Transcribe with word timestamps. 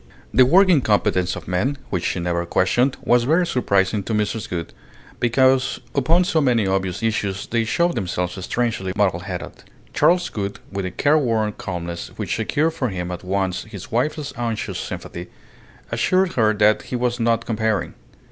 The 0.33 0.47
working 0.47 0.81
competence 0.81 1.35
of 1.35 1.47
men 1.47 1.77
which 1.91 2.03
she 2.03 2.19
never 2.19 2.43
questioned 2.47 2.97
was 3.03 3.25
very 3.25 3.45
surprising 3.45 4.01
to 4.05 4.15
Mrs. 4.15 4.49
Gould, 4.49 4.73
because 5.19 5.79
upon 5.93 6.23
so 6.23 6.41
many 6.41 6.65
obvious 6.65 7.03
issues 7.03 7.45
they 7.45 7.63
showed 7.65 7.93
themselves 7.93 8.33
strangely 8.43 8.93
muddle 8.95 9.19
headed. 9.19 9.63
Charles 9.93 10.27
Gould, 10.29 10.59
with 10.71 10.85
a 10.87 10.89
careworn 10.91 11.51
calmness 11.51 12.07
which 12.15 12.35
secured 12.37 12.73
for 12.73 12.89
him 12.89 13.11
at 13.11 13.23
once 13.23 13.65
his 13.65 13.91
wife's 13.91 14.33
anxious 14.37 14.79
sympathy, 14.79 15.27
assured 15.91 16.33
her 16.33 16.51
that 16.55 16.81
he 16.89 16.95
was 16.95 17.19
not 17.19 17.45
comparing. 17.45 17.93